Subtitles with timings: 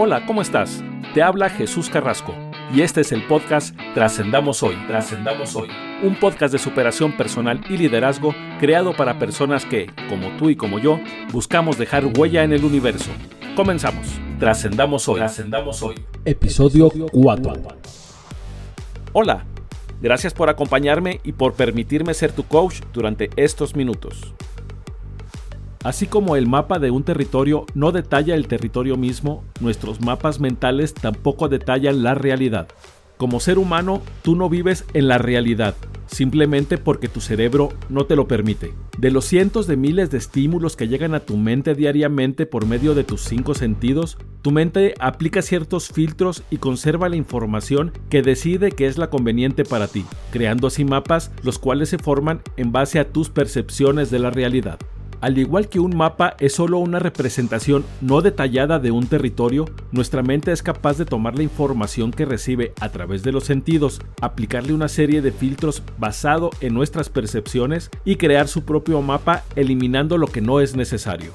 [0.00, 0.84] Hola, ¿cómo estás?
[1.12, 2.32] Te habla Jesús Carrasco
[2.72, 4.76] y este es el podcast Trascendamos Hoy.
[4.86, 5.70] Trascendamos Hoy.
[6.04, 10.78] Un podcast de superación personal y liderazgo creado para personas que, como tú y como
[10.78, 11.00] yo,
[11.32, 13.10] buscamos dejar huella en el universo.
[13.56, 14.06] Comenzamos.
[14.38, 15.16] Trascendamos Hoy.
[15.16, 15.96] Trascendamos Hoy.
[16.24, 17.52] Episodio 4.
[19.14, 19.46] Hola.
[20.00, 24.32] Gracias por acompañarme y por permitirme ser tu coach durante estos minutos.
[25.84, 30.92] Así como el mapa de un territorio no detalla el territorio mismo, nuestros mapas mentales
[30.92, 32.68] tampoco detallan la realidad.
[33.16, 35.74] Como ser humano, tú no vives en la realidad,
[36.06, 38.74] simplemente porque tu cerebro no te lo permite.
[38.96, 42.94] De los cientos de miles de estímulos que llegan a tu mente diariamente por medio
[42.94, 48.70] de tus cinco sentidos, tu mente aplica ciertos filtros y conserva la información que decide
[48.70, 52.98] que es la conveniente para ti, creando así mapas los cuales se forman en base
[52.98, 54.78] a tus percepciones de la realidad.
[55.20, 60.22] Al igual que un mapa es solo una representación no detallada de un territorio, nuestra
[60.22, 64.74] mente es capaz de tomar la información que recibe a través de los sentidos, aplicarle
[64.74, 70.28] una serie de filtros basado en nuestras percepciones y crear su propio mapa eliminando lo
[70.28, 71.32] que no es necesario.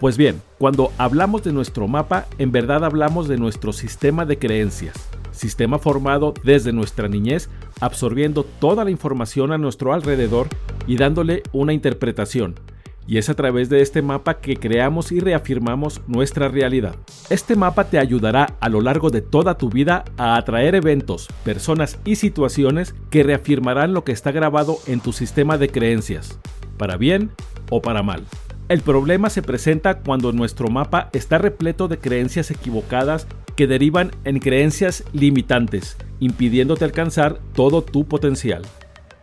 [0.00, 4.96] Pues bien, cuando hablamos de nuestro mapa, en verdad hablamos de nuestro sistema de creencias,
[5.30, 7.48] sistema formado desde nuestra niñez,
[7.80, 10.48] absorbiendo toda la información a nuestro alrededor
[10.88, 12.56] y dándole una interpretación,
[13.06, 16.96] y es a través de este mapa que creamos y reafirmamos nuestra realidad.
[17.28, 21.98] Este mapa te ayudará a lo largo de toda tu vida a atraer eventos, personas
[22.04, 26.38] y situaciones que reafirmarán lo que está grabado en tu sistema de creencias,
[26.76, 27.30] para bien
[27.70, 28.24] o para mal.
[28.68, 34.38] El problema se presenta cuando nuestro mapa está repleto de creencias equivocadas que derivan en
[34.38, 38.62] creencias limitantes, impidiéndote alcanzar todo tu potencial.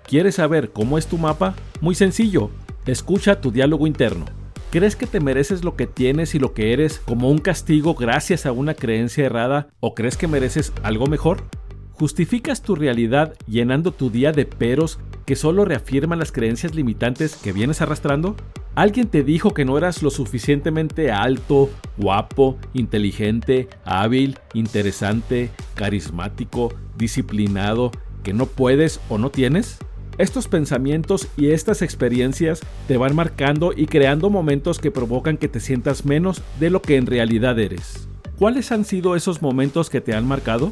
[0.06, 1.56] ¿Quieres saber cómo es tu mapa?
[1.80, 2.52] Muy sencillo
[2.88, 4.24] Escucha tu diálogo interno.
[4.72, 8.46] ¿Crees que te mereces lo que tienes y lo que eres como un castigo gracias
[8.46, 11.44] a una creencia errada o crees que mereces algo mejor?
[11.92, 17.52] ¿Justificas tu realidad llenando tu día de peros que solo reafirman las creencias limitantes que
[17.52, 18.38] vienes arrastrando?
[18.74, 27.92] ¿Alguien te dijo que no eras lo suficientemente alto, guapo, inteligente, hábil, interesante, carismático, disciplinado,
[28.24, 29.78] que no puedes o no tienes?
[30.18, 35.60] Estos pensamientos y estas experiencias te van marcando y creando momentos que provocan que te
[35.60, 38.08] sientas menos de lo que en realidad eres.
[38.40, 40.72] ¿Cuáles han sido esos momentos que te han marcado?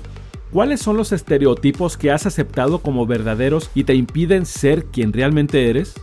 [0.51, 5.69] ¿Cuáles son los estereotipos que has aceptado como verdaderos y te impiden ser quien realmente
[5.69, 5.93] eres?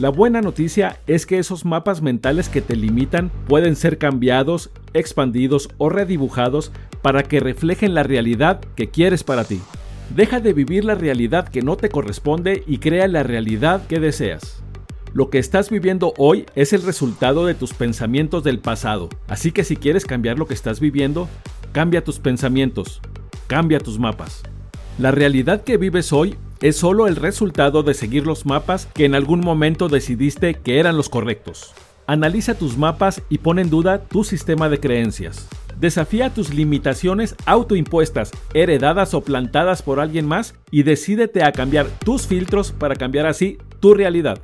[0.00, 5.68] La buena noticia es que esos mapas mentales que te limitan pueden ser cambiados, expandidos
[5.78, 9.60] o redibujados para que reflejen la realidad que quieres para ti.
[10.14, 14.62] Deja de vivir la realidad que no te corresponde y crea la realidad que deseas.
[15.12, 19.64] Lo que estás viviendo hoy es el resultado de tus pensamientos del pasado, así que
[19.64, 21.28] si quieres cambiar lo que estás viviendo,
[21.72, 23.00] cambia tus pensamientos,
[23.46, 24.42] cambia tus mapas.
[24.98, 29.14] La realidad que vives hoy es solo el resultado de seguir los mapas que en
[29.14, 31.74] algún momento decidiste que eran los correctos.
[32.06, 35.46] Analiza tus mapas y pon en duda tu sistema de creencias.
[35.80, 42.26] Desafía tus limitaciones autoimpuestas, heredadas o plantadas por alguien más y decídete a cambiar tus
[42.26, 44.40] filtros para cambiar así tu realidad.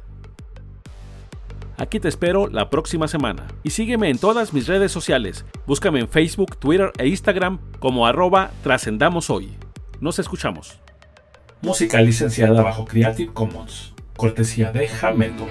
[1.76, 3.48] Aquí te espero la próxima semana.
[3.64, 5.44] Y sígueme en todas mis redes sociales.
[5.66, 9.50] Búscame en Facebook, Twitter e Instagram como arroba trascendamos hoy.
[10.00, 10.78] Nos escuchamos.
[11.62, 13.92] Música licenciada bajo Creative Commons.
[14.16, 15.48] Cortesía de Jameto.